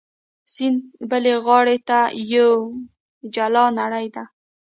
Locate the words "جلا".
3.33-3.65